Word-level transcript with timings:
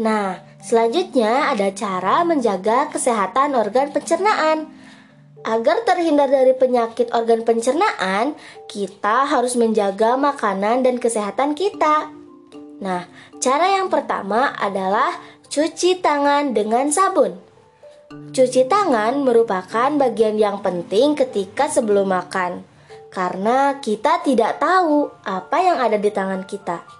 Nah, 0.00 0.40
selanjutnya 0.64 1.52
ada 1.52 1.68
cara 1.76 2.24
menjaga 2.24 2.88
kesehatan 2.88 3.52
organ 3.52 3.92
pencernaan. 3.92 4.72
Agar 5.44 5.84
terhindar 5.84 6.32
dari 6.32 6.56
penyakit 6.56 7.12
organ 7.12 7.44
pencernaan, 7.44 8.32
kita 8.64 9.28
harus 9.28 9.60
menjaga 9.60 10.16
makanan 10.16 10.84
dan 10.84 10.96
kesehatan 10.96 11.52
kita. 11.52 12.08
Nah, 12.80 13.04
cara 13.44 13.76
yang 13.76 13.92
pertama 13.92 14.56
adalah 14.56 15.20
cuci 15.52 16.00
tangan 16.00 16.56
dengan 16.56 16.88
sabun. 16.88 17.36
Cuci 18.32 18.68
tangan 18.68 19.20
merupakan 19.20 19.92
bagian 20.00 20.40
yang 20.40 20.64
penting 20.64 21.12
ketika 21.12 21.68
sebelum 21.68 22.08
makan, 22.08 22.64
karena 23.12 23.80
kita 23.84 24.24
tidak 24.24 24.60
tahu 24.60 25.12
apa 25.28 25.56
yang 25.60 25.76
ada 25.76 26.00
di 26.00 26.08
tangan 26.08 26.44
kita. 26.48 26.99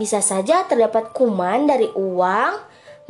Bisa 0.00 0.24
saja 0.24 0.64
terdapat 0.64 1.12
kuman 1.12 1.68
dari 1.68 1.92
uang, 1.92 2.52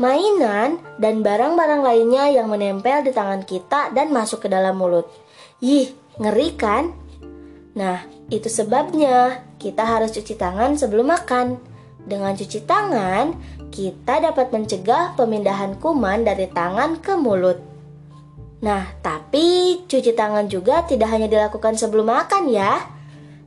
mainan, 0.03 0.83
dan 0.99 1.23
barang-barang 1.23 1.87
lainnya 1.87 2.35
yang 2.35 2.51
menempel 2.51 3.07
di 3.07 3.15
tangan 3.15 3.47
kita 3.47 3.95
dan 3.95 4.11
masuk 4.11 4.43
ke 4.43 4.49
dalam 4.51 4.75
mulut. 4.75 5.07
Yih, 5.63 5.95
ngeri 6.19 6.59
kan? 6.59 6.91
Nah, 7.79 8.03
itu 8.27 8.51
sebabnya 8.51 9.47
kita 9.63 9.87
harus 9.87 10.11
cuci 10.11 10.35
tangan 10.35 10.75
sebelum 10.75 11.15
makan. 11.15 11.63
Dengan 12.03 12.35
cuci 12.35 12.67
tangan, 12.67 13.39
kita 13.71 14.19
dapat 14.27 14.51
mencegah 14.51 15.15
pemindahan 15.15 15.79
kuman 15.79 16.27
dari 16.27 16.51
tangan 16.51 16.99
ke 16.99 17.15
mulut. 17.15 17.63
Nah, 18.67 18.83
tapi 18.99 19.79
cuci 19.87 20.11
tangan 20.19 20.51
juga 20.51 20.83
tidak 20.91 21.07
hanya 21.15 21.31
dilakukan 21.31 21.79
sebelum 21.79 22.11
makan 22.11 22.51
ya. 22.51 22.83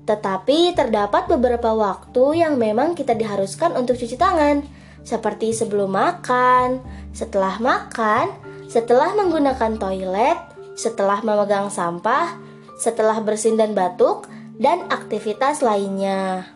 Tetapi 0.03 0.75
terdapat 0.75 1.31
beberapa 1.31 1.71
waktu 1.71 2.43
yang 2.43 2.59
memang 2.59 2.91
kita 2.91 3.15
diharuskan 3.15 3.75
untuk 3.79 3.95
cuci 3.95 4.19
tangan 4.19 4.63
seperti 5.03 5.51
sebelum 5.55 5.91
makan, 5.95 6.83
setelah 7.15 7.59
makan, 7.59 8.31
setelah 8.67 9.15
menggunakan 9.15 9.79
toilet, 9.79 10.39
setelah 10.75 11.23
memegang 11.23 11.71
sampah, 11.71 12.35
setelah 12.75 13.19
bersin 13.23 13.55
dan 13.55 13.71
batuk, 13.71 14.27
dan 14.59 14.87
aktivitas 14.91 15.63
lainnya. 15.63 16.47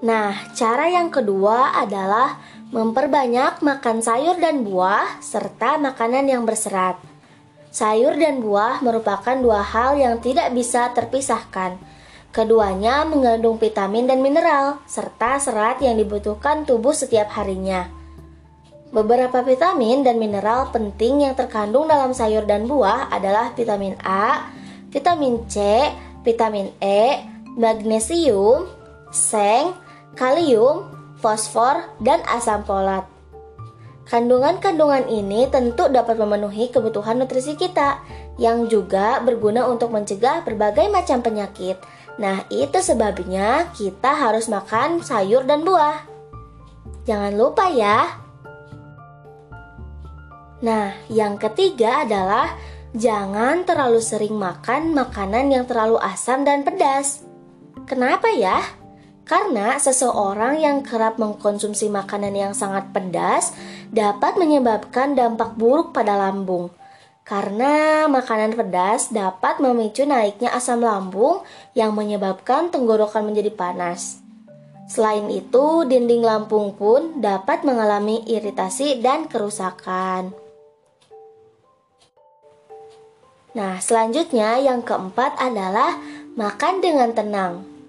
Nah, 0.00 0.32
cara 0.56 0.88
yang 0.88 1.12
kedua 1.12 1.76
adalah 1.76 2.40
memperbanyak 2.70 3.60
makan 3.60 3.98
sayur 4.00 4.38
dan 4.38 4.62
buah 4.62 5.20
serta 5.20 5.76
makanan 5.76 6.30
yang 6.30 6.46
berserat. 6.46 7.09
Sayur 7.70 8.18
dan 8.18 8.42
buah 8.42 8.82
merupakan 8.82 9.38
dua 9.38 9.62
hal 9.62 9.94
yang 9.94 10.18
tidak 10.18 10.50
bisa 10.50 10.90
terpisahkan 10.90 11.78
Keduanya 12.30 13.02
mengandung 13.10 13.58
vitamin 13.58 14.06
dan 14.06 14.22
mineral, 14.22 14.78
serta 14.86 15.42
serat 15.42 15.82
yang 15.82 15.98
dibutuhkan 15.98 16.62
tubuh 16.62 16.94
setiap 16.94 17.26
harinya. 17.34 17.90
Beberapa 18.94 19.42
vitamin 19.42 20.06
dan 20.06 20.22
mineral 20.22 20.70
penting 20.70 21.26
yang 21.26 21.34
terkandung 21.34 21.90
dalam 21.90 22.14
sayur 22.14 22.46
dan 22.46 22.70
buah 22.70 23.10
adalah 23.10 23.50
vitamin 23.58 23.98
A, 24.06 24.46
vitamin 24.94 25.42
C, 25.50 25.90
vitamin 26.22 26.70
E, 26.78 27.18
magnesium, 27.58 28.70
seng, 29.10 29.74
kalium, 30.14 30.86
fosfor, 31.18 31.82
dan 31.98 32.22
asam 32.30 32.62
folat. 32.62 33.10
Kandungan-kandungan 34.10 35.06
ini 35.06 35.46
tentu 35.46 35.86
dapat 35.86 36.18
memenuhi 36.18 36.74
kebutuhan 36.74 37.22
nutrisi 37.22 37.54
kita, 37.54 38.02
yang 38.42 38.66
juga 38.66 39.22
berguna 39.22 39.70
untuk 39.70 39.94
mencegah 39.94 40.42
berbagai 40.42 40.90
macam 40.90 41.22
penyakit, 41.22 41.78
Nah, 42.20 42.44
itu 42.52 42.76
sebabnya 42.84 43.72
kita 43.72 44.12
harus 44.12 44.44
makan 44.52 45.00
sayur 45.00 45.48
dan 45.48 45.64
buah. 45.64 46.04
Jangan 47.08 47.32
lupa 47.32 47.72
ya. 47.72 48.20
Nah, 50.60 50.92
yang 51.08 51.40
ketiga 51.40 52.04
adalah 52.04 52.52
jangan 52.92 53.64
terlalu 53.64 54.04
sering 54.04 54.36
makan 54.36 54.92
makanan 54.92 55.48
yang 55.48 55.64
terlalu 55.64 55.96
asam 55.96 56.44
dan 56.44 56.60
pedas. 56.60 57.24
Kenapa 57.88 58.28
ya? 58.28 58.60
Karena 59.30 59.78
seseorang 59.78 60.58
yang 60.58 60.82
kerap 60.82 61.14
mengkonsumsi 61.22 61.86
makanan 61.86 62.34
yang 62.34 62.50
sangat 62.50 62.90
pedas 62.90 63.54
dapat 63.94 64.34
menyebabkan 64.34 65.14
dampak 65.14 65.54
buruk 65.54 65.94
pada 65.94 66.18
lambung. 66.18 66.74
Karena 67.22 68.10
makanan 68.10 68.58
pedas 68.58 69.14
dapat 69.14 69.62
memicu 69.62 70.02
naiknya 70.02 70.50
asam 70.50 70.82
lambung 70.82 71.46
yang 71.78 71.94
menyebabkan 71.94 72.74
tenggorokan 72.74 73.22
menjadi 73.22 73.54
panas. 73.54 74.18
Selain 74.90 75.30
itu, 75.30 75.86
dinding 75.86 76.26
lambung 76.26 76.74
pun 76.74 77.22
dapat 77.22 77.62
mengalami 77.62 78.26
iritasi 78.26 78.98
dan 78.98 79.30
kerusakan. 79.30 80.34
Nah, 83.54 83.78
selanjutnya 83.78 84.58
yang 84.58 84.82
keempat 84.82 85.38
adalah 85.38 86.02
makan 86.34 86.82
dengan 86.82 87.14
tenang. 87.14 87.79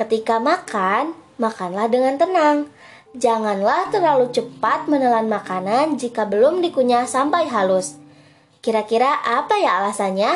Ketika 0.00 0.40
makan, 0.40 1.12
makanlah 1.36 1.84
dengan 1.92 2.16
tenang. 2.16 2.72
Janganlah 3.12 3.92
terlalu 3.92 4.32
cepat 4.32 4.88
menelan 4.88 5.28
makanan 5.28 6.00
jika 6.00 6.24
belum 6.24 6.64
dikunyah 6.64 7.04
sampai 7.04 7.44
halus. 7.52 8.00
Kira-kira 8.64 9.20
apa 9.20 9.60
ya 9.60 9.76
alasannya? 9.76 10.32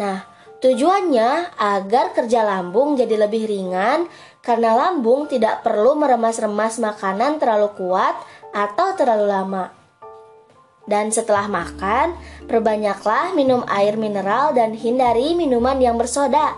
Nah, 0.00 0.24
tujuannya 0.64 1.60
agar 1.60 2.16
kerja 2.16 2.40
lambung 2.40 2.96
jadi 2.96 3.28
lebih 3.28 3.52
ringan 3.52 4.08
karena 4.40 4.72
lambung 4.72 5.28
tidak 5.28 5.60
perlu 5.60 5.92
meremas-remas 6.00 6.80
makanan 6.80 7.36
terlalu 7.36 7.68
kuat 7.76 8.16
atau 8.56 8.96
terlalu 8.96 9.28
lama. 9.28 9.76
Dan 10.88 11.12
setelah 11.12 11.52
makan, 11.52 12.16
perbanyaklah 12.48 13.36
minum 13.36 13.60
air 13.68 14.00
mineral 14.00 14.56
dan 14.56 14.72
hindari 14.72 15.36
minuman 15.36 15.76
yang 15.76 16.00
bersoda. 16.00 16.56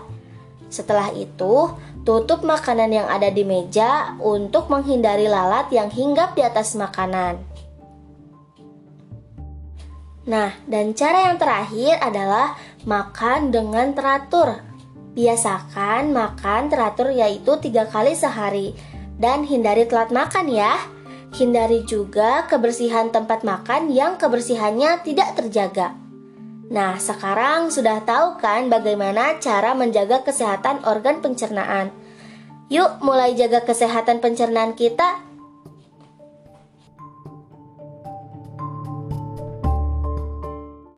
Setelah 0.67 1.15
itu, 1.15 1.71
tutup 2.07 2.47
makanan 2.47 2.95
yang 2.95 3.07
ada 3.11 3.27
di 3.27 3.43
meja 3.43 4.15
untuk 4.23 4.71
menghindari 4.71 5.27
lalat 5.27 5.67
yang 5.75 5.91
hinggap 5.91 6.39
di 6.39 6.41
atas 6.47 6.71
makanan. 6.79 7.35
Nah, 10.23 10.55
dan 10.63 10.95
cara 10.95 11.27
yang 11.27 11.35
terakhir 11.35 11.99
adalah 11.99 12.55
makan 12.87 13.51
dengan 13.51 13.91
teratur. 13.91 14.63
Biasakan 15.19 16.15
makan 16.15 16.71
teratur 16.71 17.11
yaitu 17.11 17.59
tiga 17.59 17.83
kali 17.91 18.15
sehari 18.15 18.71
dan 19.19 19.43
hindari 19.43 19.83
telat 19.83 20.07
makan 20.07 20.47
ya. 20.47 20.79
Hindari 21.35 21.83
juga 21.83 22.47
kebersihan 22.47 23.11
tempat 23.11 23.43
makan 23.43 23.91
yang 23.91 24.15
kebersihannya 24.15 25.03
tidak 25.03 25.35
terjaga. 25.35 26.06
Nah, 26.67 26.99
sekarang 26.99 27.71
sudah 27.71 28.03
tahu 28.03 28.35
kan 28.43 28.67
bagaimana 28.67 29.39
cara 29.39 29.71
menjaga 29.71 30.27
kesehatan 30.27 30.83
organ 30.83 31.23
pencernaan? 31.23 31.95
Yuk 32.67 32.99
mulai 32.99 33.31
jaga 33.39 33.63
kesehatan 33.63 34.19
pencernaan 34.19 34.75
kita 34.75 35.23